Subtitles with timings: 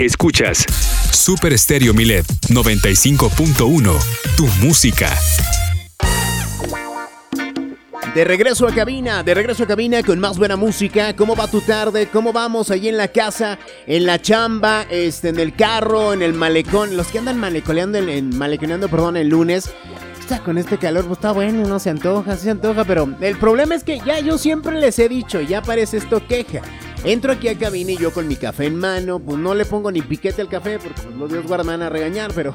[0.00, 0.64] Escuchas
[1.12, 3.98] Super Estéreo Milet 95.1.
[4.34, 5.14] Tu música.
[8.14, 11.14] De regreso a cabina, de regreso a cabina con más buena música.
[11.14, 12.08] ¿Cómo va tu tarde?
[12.10, 16.32] ¿Cómo vamos allí en la casa, en la chamba, este, en el carro, en el
[16.32, 16.96] malecón?
[16.96, 19.70] Los que andan malecoleando, en, maleconeando, perdón, el lunes.
[20.18, 23.74] Está con este calor, pues está bueno, no se antoja, se antoja, pero el problema
[23.74, 26.62] es que ya yo siempre les he dicho, ya parece esto queja.
[27.02, 29.90] Entro aquí a cabina y yo con mi café en mano, pues no le pongo
[29.90, 32.54] ni piquete al café porque pues, los dios guardan a regañar, pero...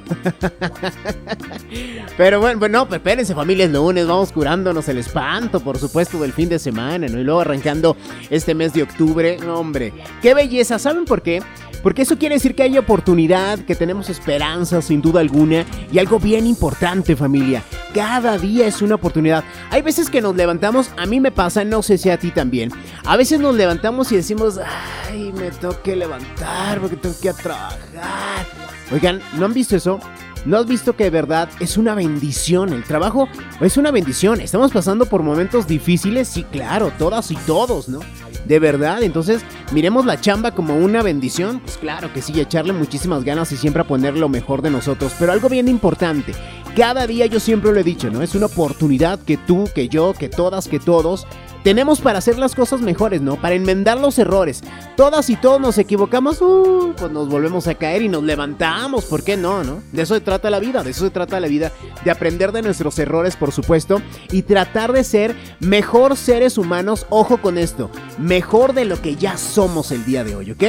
[2.18, 6.32] pero bueno, bueno, no, espérense familia, es lunes, vamos curándonos el espanto, por supuesto, del
[6.32, 7.20] fin de semana, ¿no?
[7.20, 7.98] Y luego arrancando
[8.30, 9.92] este mes de octubre, hombre,
[10.22, 11.42] qué belleza, ¿saben por qué?
[11.86, 16.20] Porque eso quiere decir que hay oportunidad, que tenemos esperanza sin duda alguna y algo
[16.20, 17.62] bien importante familia,
[17.94, 19.44] cada día es una oportunidad.
[19.70, 22.72] Hay veces que nos levantamos, a mí me pasa, no sé si a ti también,
[23.06, 24.60] a veces nos levantamos y decimos,
[25.08, 28.48] ay, me tengo levantar porque tengo que trabajar.
[28.92, 30.00] Oigan, ¿no han visto eso?
[30.44, 32.74] ¿No has visto que de verdad es una bendición?
[32.74, 33.30] El trabajo
[33.62, 34.42] es una bendición.
[34.42, 38.00] Estamos pasando por momentos difíciles, sí, claro, todas y todos, ¿no?
[38.46, 41.60] De verdad, entonces miremos la chamba como una bendición.
[41.62, 45.14] Pues claro que sí, echarle muchísimas ganas y siempre a poner lo mejor de nosotros.
[45.18, 46.34] Pero algo bien importante,
[46.76, 48.22] cada día yo siempre lo he dicho, ¿no?
[48.22, 51.26] Es una oportunidad que tú, que yo, que todas, que todos
[51.66, 53.42] tenemos para hacer las cosas mejores, ¿no?
[53.42, 54.62] Para enmendar los errores.
[54.96, 59.24] Todas y todos nos equivocamos, uh, pues nos volvemos a caer y nos levantamos, ¿por
[59.24, 59.82] qué no, no?
[59.92, 61.72] De eso se trata la vida, de eso se trata la vida,
[62.04, 64.00] de aprender de nuestros errores, por supuesto,
[64.32, 67.90] y tratar de ser mejor seres humanos, ojo con esto,
[68.20, 70.64] mejor de lo que ya somos el día de hoy, ¿ok?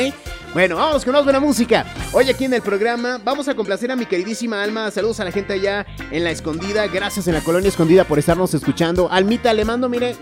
[0.55, 1.85] Bueno, vamos con más buena música.
[2.15, 4.91] Hoy aquí en el programa vamos a complacer a mi queridísima Alma.
[4.91, 6.87] Saludos a la gente allá en la escondida.
[6.87, 9.13] Gracias en la colonia escondida por estarnos escuchando.
[9.13, 10.17] Almita, le mando, mire,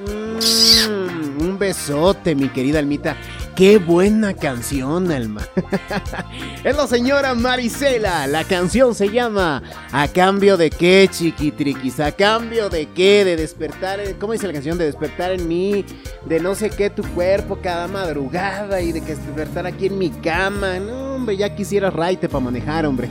[0.88, 3.16] mm, un besote, mi querida Almita.
[3.56, 5.42] Qué buena canción, Alma.
[6.64, 8.26] es la señora Marisela.
[8.26, 12.00] La canción se llama ¿A cambio de qué, chiquitriquis?
[12.00, 13.24] ¿A cambio de qué?
[13.24, 14.00] De despertar.
[14.18, 14.76] ¿Cómo dice la canción?
[14.76, 15.84] De despertar en mí.
[16.26, 18.80] De no sé qué tu cuerpo cada madrugada.
[18.80, 20.80] Y de que despertar aquí en mi cama.
[20.80, 23.08] No, hombre, ya quisiera raite para manejar, hombre.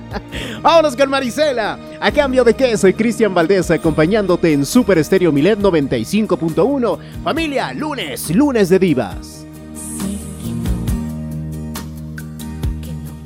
[0.62, 1.78] Vámonos con Marisela.
[1.98, 2.76] ¿A cambio de qué?
[2.76, 6.98] Soy Cristian Valdés acompañándote en Super Estéreo Milet 95.1.
[7.24, 9.39] Familia, lunes, lunes de divas.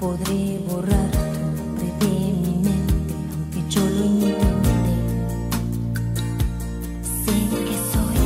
[0.04, 4.92] Podré borrar tu nombre de mi mente, aunque yo lo intente.
[7.22, 8.20] Sé que soy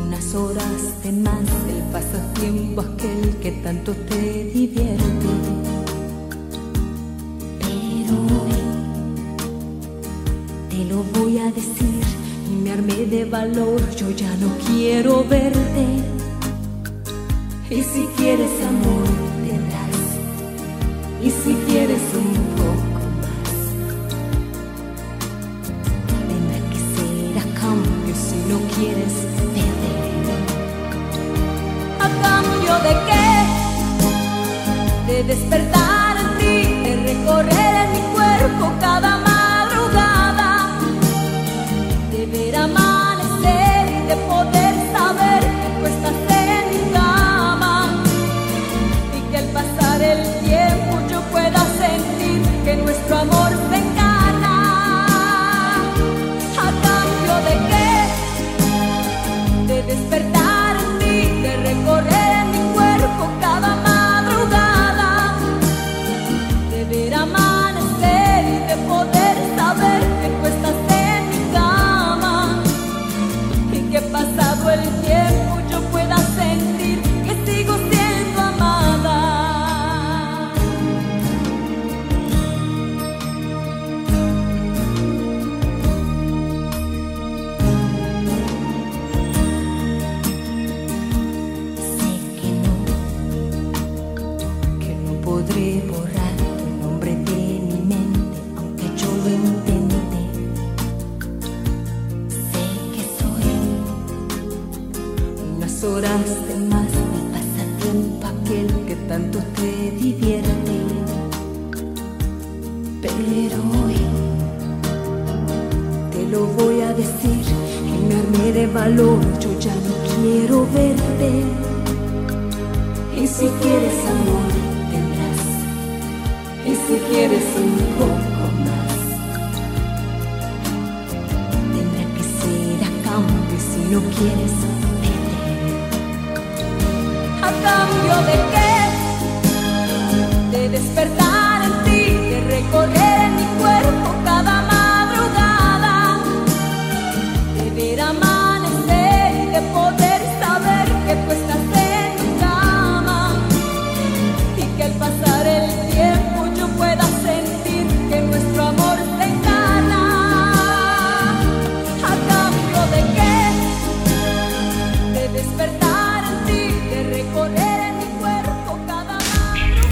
[0.00, 5.30] unas horas de más del pasatiempo aquel que tanto te divierte.
[7.60, 8.60] Pero hoy
[10.70, 12.00] te lo voy a decir
[12.50, 15.84] y me armé de valor, yo ya no quiero verte.
[17.68, 19.33] Y si quieres amor,
[21.24, 23.58] y si quieres un poco más,
[26.28, 29.14] tendrá que ser a cambio si no quieres
[29.54, 30.02] perder.
[31.98, 33.28] ¿A cambio de qué?
[35.10, 39.33] De despertar en ti, de recorrer en mi cuerpo cada madrugada,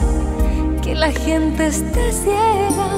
[0.81, 2.89] que la gente está ciega,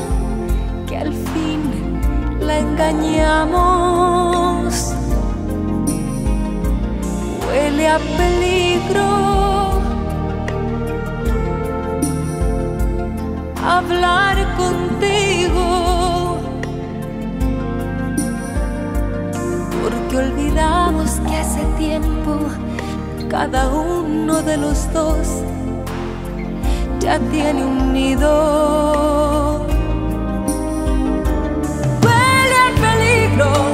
[0.88, 2.00] que al fin
[2.40, 4.41] la engañamos.
[7.52, 9.82] Huele a peligro.
[13.62, 16.38] Hablar contigo,
[19.84, 22.40] porque olvidamos que hace tiempo
[23.30, 25.28] cada uno de los dos
[27.00, 29.66] ya tiene un nido.
[32.02, 33.71] Huele a peligro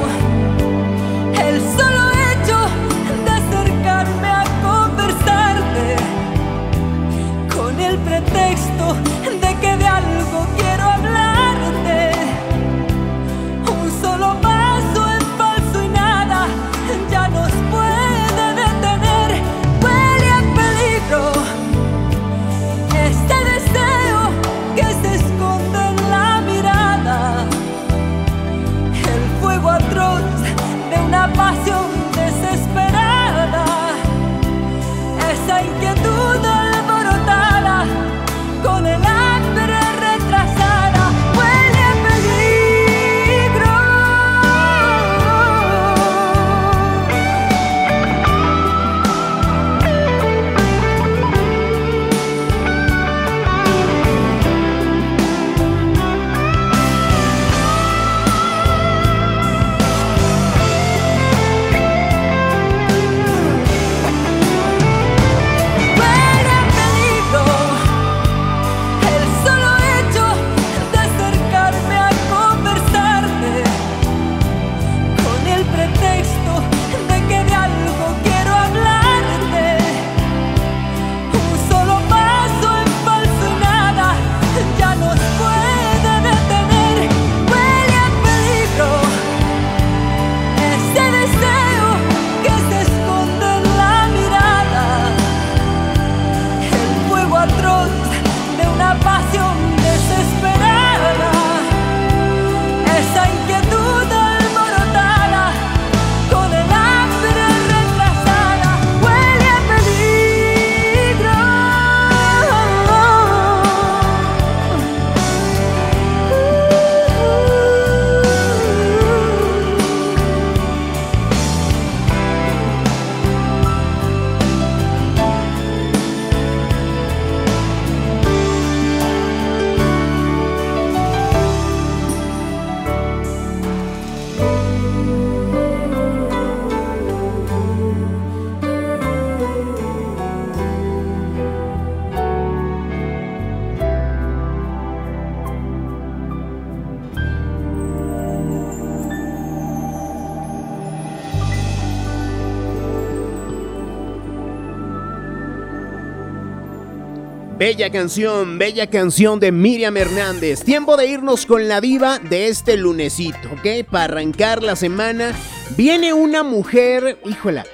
[157.58, 160.62] Bella canción, bella canción de Miriam Hernández.
[160.62, 163.84] Tiempo de irnos con la diva de este lunesito, ¿ok?
[163.90, 165.32] Para arrancar la semana.
[165.76, 167.66] Viene una mujer, híjola,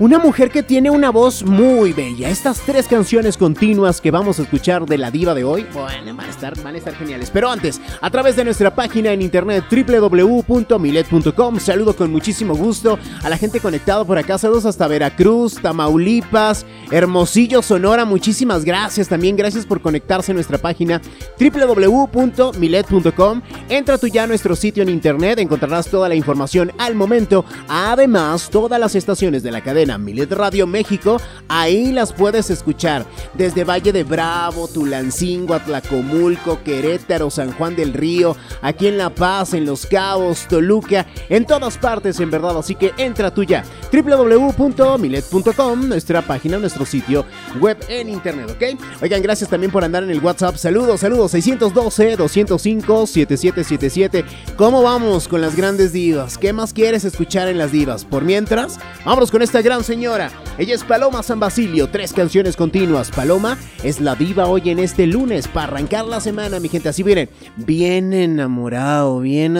[0.00, 2.28] una mujer que tiene una voz muy bella.
[2.28, 6.26] Estas tres canciones continuas que vamos a escuchar de la diva de hoy, bueno, van
[6.26, 7.30] a estar, van a estar geniales.
[7.30, 13.28] Pero antes, a través de nuestra página en internet www.milet.com, saludo con muchísimo gusto a
[13.28, 14.38] la gente conectada por acá.
[14.38, 18.04] Saludos hasta Veracruz, Tamaulipas, Hermosillo, Sonora.
[18.04, 19.36] Muchísimas gracias también.
[19.36, 21.00] Gracias por conectarse a nuestra página
[21.40, 23.42] www.milet.com.
[23.68, 27.44] Entra tú ya a nuestro sitio en internet, encontrarás toda la información al momento.
[27.68, 33.62] Además, todas las estaciones de la cadena Milet Radio México, ahí las puedes escuchar desde
[33.62, 39.64] Valle de Bravo, Tulancingo, Atlacomulco, Querétaro, San Juan del Río, aquí en La Paz, en
[39.64, 46.22] Los Cabos, Toluca, en todas partes en verdad, así que entra tú ya, www.milet.com, nuestra
[46.22, 47.24] página, nuestro sitio
[47.60, 48.64] web en internet, ¿ok?
[49.00, 54.24] Oigan, gracias también por andar en el WhatsApp, saludos, saludos, 612-205-7777,
[54.56, 56.36] ¿cómo vamos con las grandes divas?
[56.36, 58.04] ¿Qué más quieres escuchar en las divas?
[58.04, 60.30] Por mientras, vámonos con esta gran señora.
[60.56, 63.10] Ella es Paloma San Basilio, tres canciones continuas.
[63.10, 66.88] Paloma es la diva hoy en este lunes para arrancar la semana, mi gente.
[66.88, 69.58] Así vienen, bien enamorado, bien.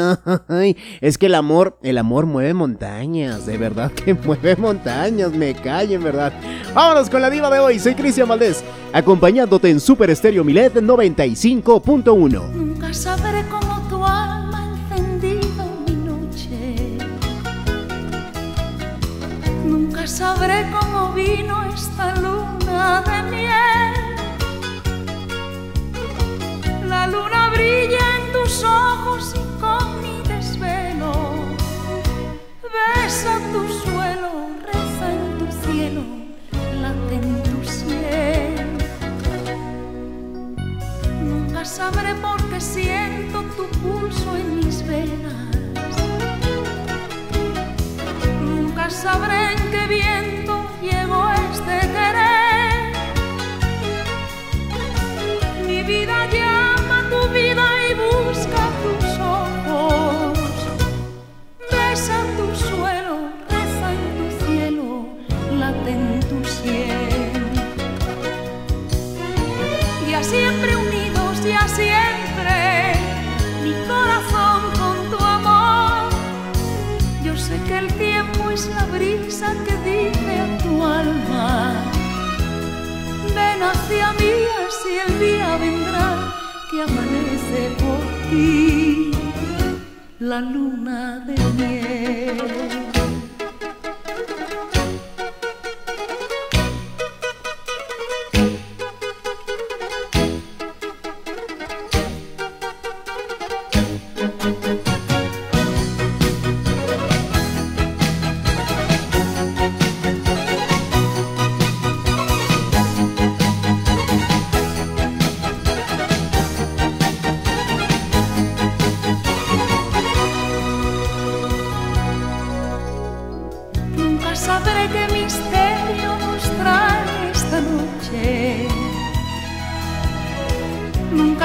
[1.02, 6.02] Es que el amor, el amor mueve montañas, de verdad que mueve montañas, me callen,
[6.02, 6.32] verdad.
[6.72, 12.50] Vámonos con la diva de hoy, soy Cristian Valdés, acompañándote en Super Estéreo Milet 95.1.
[12.54, 14.37] Nunca sabré cómo tu alma
[19.78, 23.94] Nunca sabré cómo vino esta luna de miel.
[26.88, 31.12] La luna brilla en tus ojos y con mi desvelo.
[32.74, 34.30] Besa tu suelo,
[34.66, 36.02] reza en tu cielo,
[36.82, 38.78] late en tu cielo.
[41.22, 45.47] Nunca sabré por qué siento tu pulso en mis venas.
[48.90, 52.92] Sabré en qué viento llegó este querer.
[55.66, 56.26] Mi vida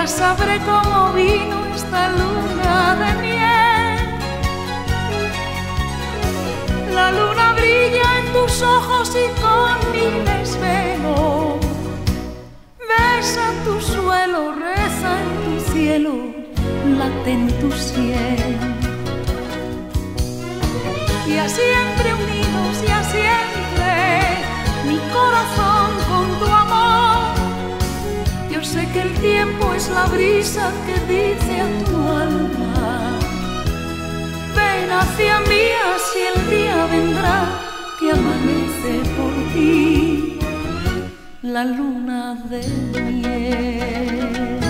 [0.06, 3.98] Sabré cómo vino esta luna de miel.
[6.94, 11.58] La luna brilla en tus ojos y con mi desvelo.
[12.90, 16.14] Besa tu suelo, reza en tu cielo,
[16.98, 18.60] late en tu cielo.
[21.28, 23.94] Y a siempre unidos y a siempre
[24.86, 25.83] mi corazón
[28.74, 33.20] sé que el tiempo es la brisa que dice a tu alma.
[34.58, 35.64] Ven hacia mí,
[35.94, 37.38] así el día vendrá
[38.00, 40.40] que amanece por ti.
[41.44, 42.62] La luna de
[43.12, 44.63] miel.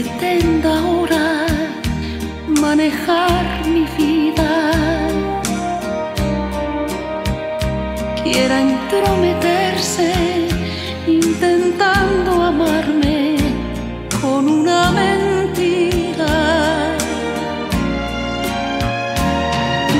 [0.00, 1.46] Y pretenda ahora
[2.60, 4.70] manejar mi vida.
[8.22, 10.12] Quiera entrometerse
[11.06, 13.36] intentando amarme
[14.20, 16.34] con una mentira.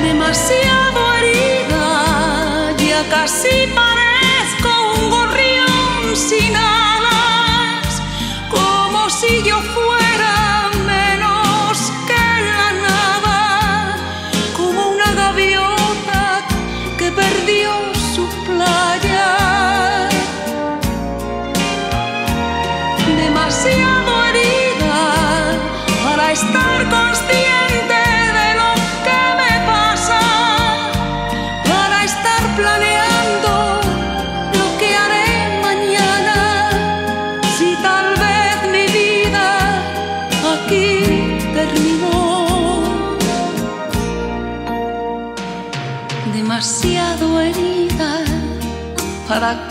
[0.03, 8.01] Demasiado herida, ya casi parezco un gorrión sin alas,
[8.49, 9.90] como si yo fuera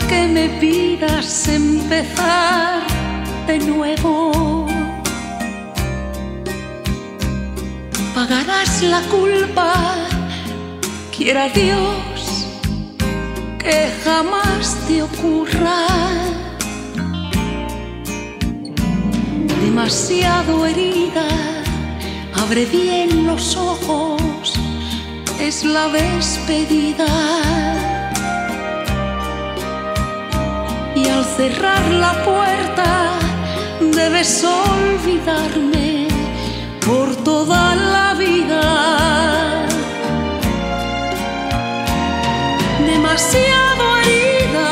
[0.07, 2.81] que me pidas empezar
[3.47, 4.67] de nuevo.
[8.13, 9.73] Pagarás la culpa,
[11.15, 12.47] quiera Dios
[13.57, 15.87] que jamás te ocurra.
[19.63, 21.27] Demasiado herida,
[22.35, 24.53] abre bien los ojos,
[25.39, 27.90] es la despedida.
[31.41, 33.17] Cerrar la puerta
[33.79, 36.07] debes olvidarme
[36.85, 38.63] por toda la vida.
[42.85, 44.69] Demasiado herida,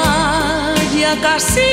[0.99, 1.67] ya casi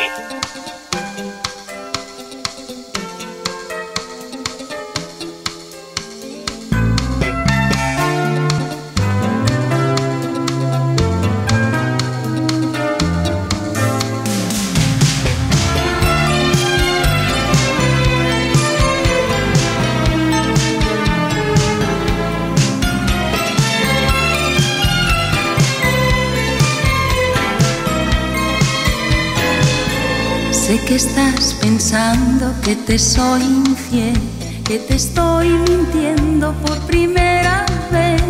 [32.68, 34.20] Que te soy infiel,
[34.64, 38.22] que te estoy mintiendo por primera vez.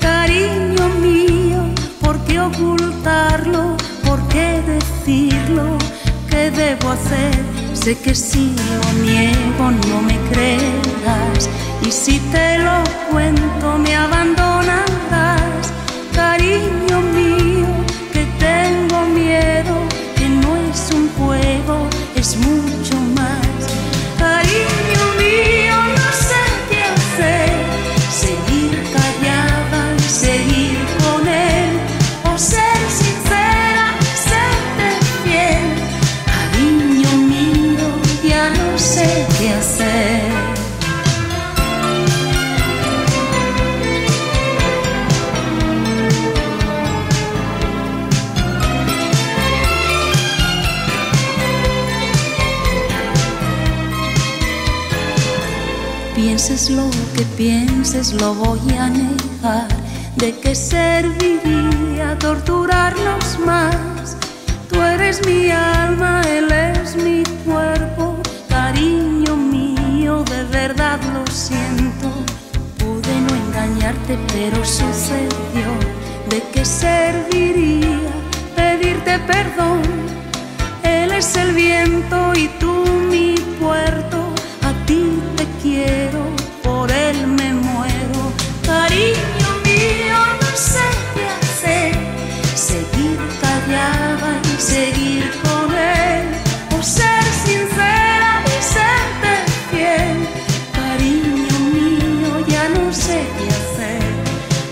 [0.00, 1.62] Cariño mío,
[2.00, 3.76] ¿por qué ocultarlo?
[4.04, 5.76] ¿Por qué decirlo?
[6.30, 7.34] ¿Qué debo hacer?
[7.74, 11.50] Sé que si lo niego no me creerás
[11.86, 14.45] y si te lo cuento me abandonarás.
[58.14, 59.68] Lo voy a negar.
[60.16, 64.16] ¿De qué serviría torturarnos más?
[64.68, 68.16] Tú eres mi alma, él es mi cuerpo.
[68.48, 72.08] Cariño mío, de verdad lo siento.
[72.78, 75.68] Pude no engañarte, pero sucedió.
[76.30, 78.00] ¿De qué serviría
[78.54, 79.82] pedirte perdón?
[80.82, 84.15] Él es el viento y tú mi puerto.
[94.58, 96.26] Seguir con él.
[96.78, 99.34] O ser sincera y serte
[99.70, 100.16] fiel.
[100.72, 104.12] Cariño mío, ya no sé qué hacer.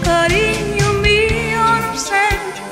[0.04, 2.24] Cariño mío, no sé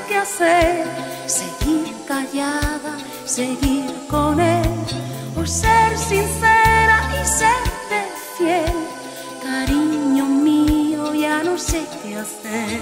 [0.07, 0.85] qué hacer.
[1.25, 4.69] Seguir callada, seguir con él.
[5.35, 7.99] O ser sincera y serte
[8.37, 8.75] fiel.
[9.41, 12.81] Cariño mío, ya no sé qué hacer.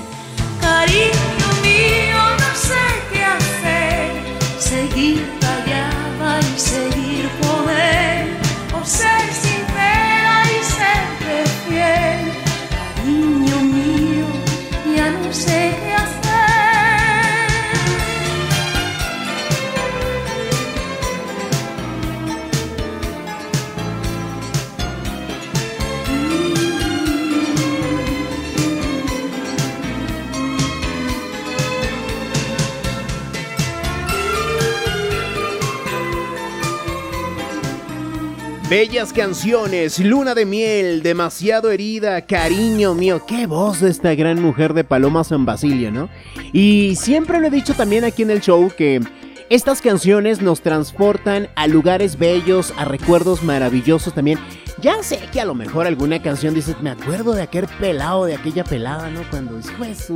[38.71, 44.73] Bellas canciones, luna de miel, demasiado herida, cariño mío, qué voz de esta gran mujer
[44.73, 46.07] de Paloma San Basilio, ¿no?
[46.53, 49.01] Y siempre lo he dicho también aquí en el show que
[49.49, 54.39] estas canciones nos transportan a lugares bellos, a recuerdos maravillosos también.
[54.79, 58.35] Ya sé que a lo mejor alguna canción dices, me acuerdo de aquel pelado, de
[58.35, 59.29] aquella pelada, ¿no?
[59.29, 59.59] Cuando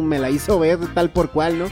[0.01, 1.65] me la hizo ver tal por cual, ¿no?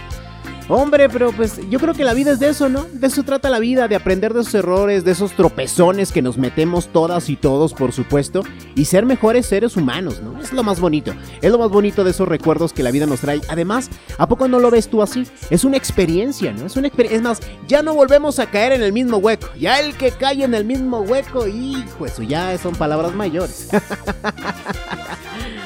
[0.70, 2.86] Hombre, pero pues yo creo que la vida es de eso, ¿no?
[2.94, 6.38] De eso trata la vida, de aprender de esos errores, de esos tropezones que nos
[6.38, 8.44] metemos todas y todos, por supuesto,
[8.76, 10.40] y ser mejores seres humanos, ¿no?
[10.42, 13.20] Es lo más bonito, es lo más bonito de esos recuerdos que la vida nos
[13.20, 13.42] trae.
[13.50, 15.28] Además, ¿a poco no lo ves tú así?
[15.50, 16.66] Es una experiencia, ¿no?
[16.66, 17.18] Es una experiencia.
[17.18, 19.50] Es más, ya no volvemos a caer en el mismo hueco.
[19.60, 23.70] Ya el que cae en el mismo hueco, hijo, eso ya son palabras mayores.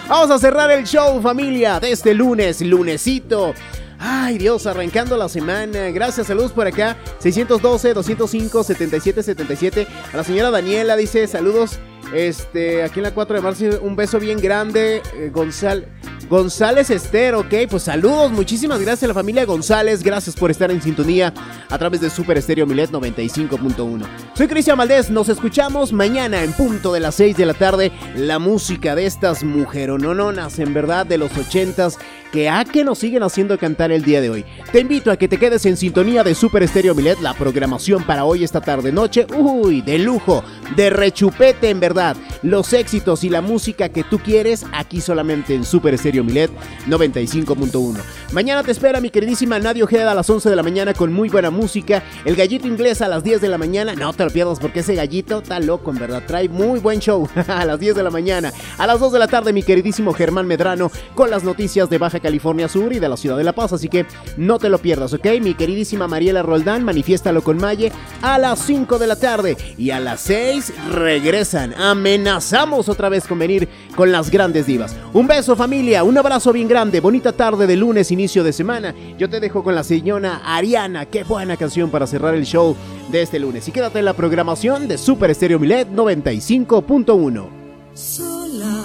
[0.09, 3.53] Vamos a cerrar el show, familia, de este lunes, lunesito.
[3.99, 5.89] Ay, Dios, arrancando la semana.
[5.89, 6.97] Gracias, saludos por acá.
[7.21, 9.87] 612-205-7777.
[10.13, 11.79] A la señora Daniela dice saludos.
[12.13, 15.01] Este, aquí en la 4 de marzo, un beso bien grande.
[15.15, 15.87] Eh, González.
[16.29, 20.81] González Esther, ok, pues saludos, muchísimas gracias a la familia González, gracias por estar en
[20.81, 21.33] sintonía
[21.69, 24.05] a través de Super Estéreo Milet 95.1.
[24.33, 28.39] Soy Cristian Valdés, nos escuchamos mañana en punto de las 6 de la tarde, la
[28.39, 31.97] música de estas mujeronononas, en verdad, de los 80s,
[32.33, 34.45] que a que nos siguen haciendo cantar el día de hoy.
[34.73, 38.25] Te invito a que te quedes en sintonía de Super Estéreo Milet, la programación para
[38.25, 40.43] hoy, esta tarde, noche, uy, de lujo,
[40.75, 41.96] de rechupete, en verdad,
[42.43, 46.51] los éxitos y la música que tú quieres, aquí solamente en Super Estéreo Milet
[46.87, 47.97] 95.1.
[48.31, 51.29] Mañana te espera mi queridísima Nadia Ojeda a las 11 de la mañana con muy
[51.29, 52.03] buena música.
[52.25, 53.95] El gallito inglés a las 10 de la mañana.
[53.95, 56.23] No te lo pierdas porque ese gallito está loco, en verdad.
[56.25, 58.51] Trae muy buen show a las 10 de la mañana.
[58.77, 62.19] A las 2 de la tarde, mi queridísimo Germán Medrano con las noticias de Baja
[62.19, 63.73] California Sur y de la ciudad de La Paz.
[63.73, 64.05] Así que
[64.37, 65.25] no te lo pierdas, ¿ok?
[65.41, 69.57] Mi queridísima Mariela Roldán, manifiéstalo con Maye a las 5 de la tarde.
[69.77, 71.73] Y a las 6 regresan.
[71.91, 74.95] Amenazamos otra vez con venir con las grandes divas.
[75.13, 78.93] Un beso familia, un abrazo bien grande, bonita tarde de lunes, inicio de semana.
[79.17, 82.75] Yo te dejo con la señora Ariana, qué buena canción para cerrar el show
[83.11, 83.67] de este lunes.
[83.67, 87.47] Y quédate en la programación de Super Estéreo Milet 95.1.
[87.93, 88.83] Sola,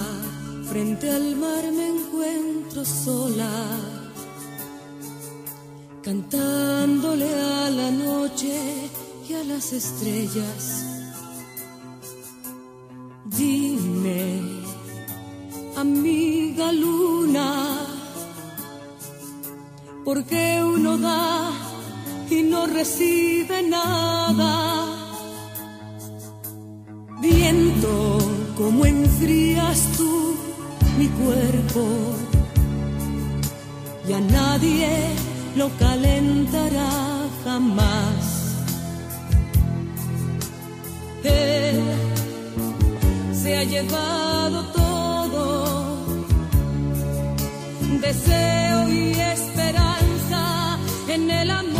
[0.69, 3.49] frente al mar me encuentro sola,
[6.03, 8.89] cantándole a la noche
[9.29, 10.92] y a las estrellas.
[13.37, 14.41] Dime,
[15.75, 17.79] amiga luna,
[20.05, 21.49] ¿por qué uno da
[22.29, 24.85] y no recibe nada?
[27.21, 28.19] Viento,
[28.55, 30.35] como enfrías tú
[30.99, 31.87] mi cuerpo,
[34.07, 34.89] y a nadie
[35.55, 36.91] lo calentará
[37.43, 38.33] jamás.
[41.23, 42.12] Él
[43.43, 45.97] se ha llevado todo,
[47.99, 50.79] deseo y esperanza
[51.09, 51.73] en el amor.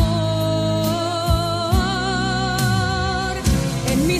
[3.94, 4.20] En mi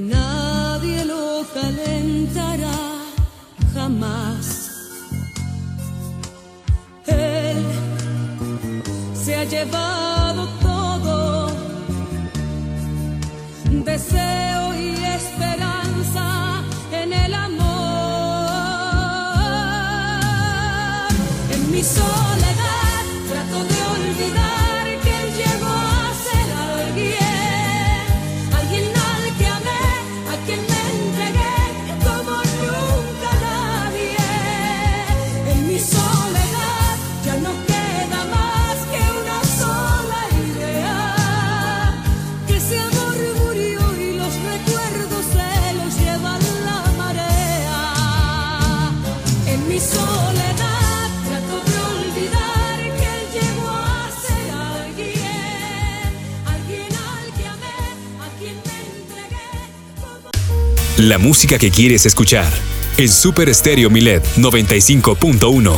[0.00, 2.78] nadie lo calentará
[3.74, 4.70] jamás.
[7.06, 7.64] Él
[9.14, 10.07] se ha llevado
[61.08, 62.52] La música que quieres escuchar.
[62.98, 65.72] En Super Estéreo Milet 95.1.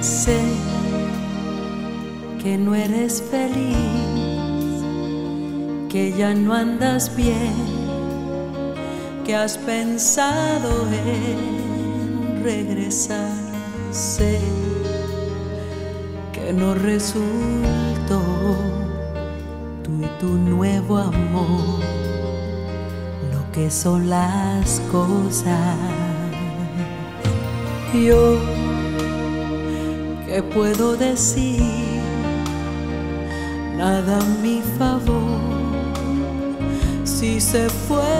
[0.00, 0.38] Sé
[2.40, 3.74] que no eres feliz,
[5.90, 7.77] que ya no andas bien,
[9.28, 13.30] que has pensado en regresar.
[13.90, 14.40] Sé
[16.32, 18.22] que no resultó
[19.82, 21.78] tú y tu nuevo amor
[23.34, 25.76] lo que son las cosas.
[27.92, 28.38] Yo
[30.26, 32.00] ¿Qué puedo decir?
[33.76, 35.40] Nada a mi favor.
[37.04, 38.17] Si se fue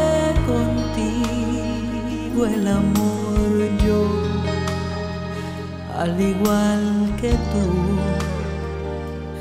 [2.47, 3.51] el amor,
[3.85, 4.07] yo,
[5.99, 7.67] al igual que tú,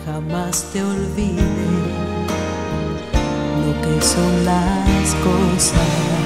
[0.06, 1.42] jamás te olvide
[3.64, 6.16] lo que son las cosas.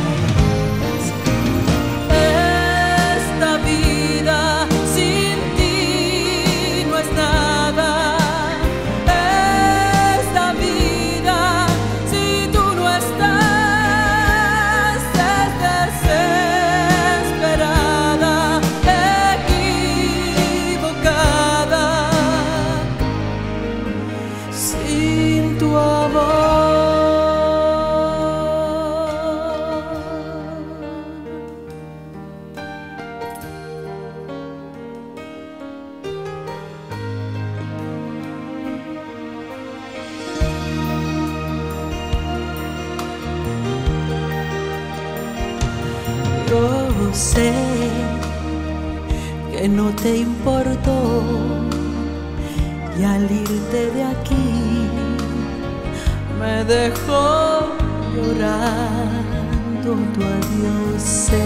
[56.72, 57.68] Dejó
[58.16, 61.02] llorando tu adiós.
[61.02, 61.44] Sé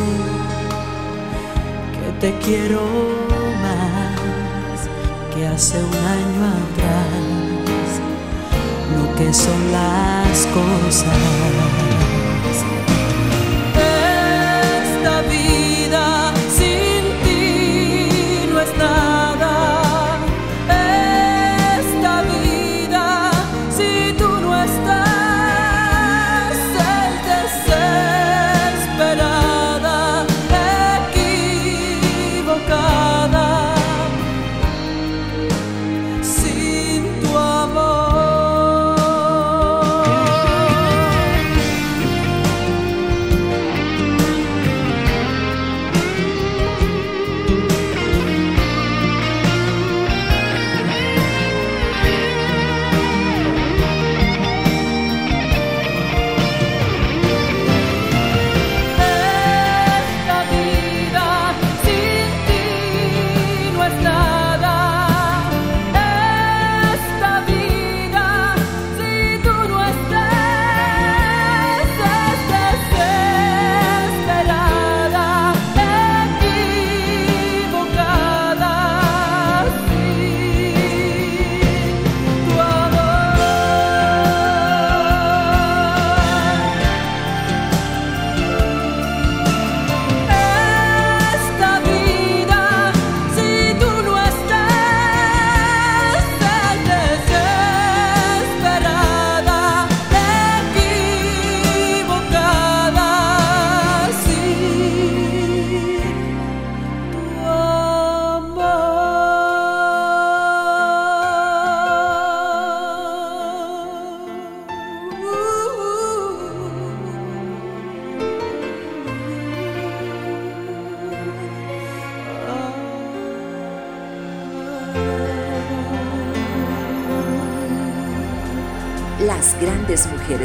[1.93, 2.81] que te quiero
[3.63, 4.79] más
[5.33, 7.89] que hace un año atrás,
[8.95, 12.04] lo que son las cosas.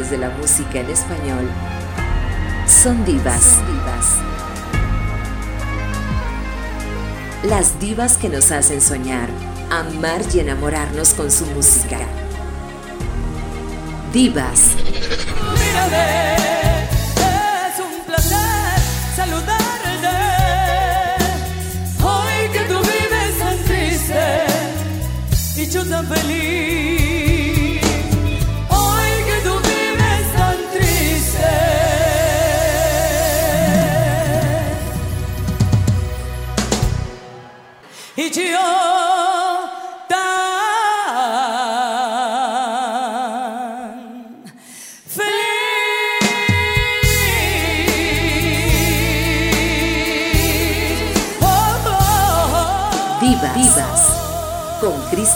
[0.09, 1.49] De la música en español
[2.65, 3.59] son divas.
[7.43, 9.27] Las divas que nos hacen soñar,
[9.69, 11.97] amar y enamorarnos con su música.
[14.13, 14.67] Divas.
[17.67, 18.81] es un placer
[19.15, 20.07] saludarte.
[22.03, 24.45] Hoy que tú vives tan triste
[25.57, 26.50] y yo tan feliz.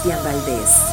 [0.05, 0.84] Cristian Valdés.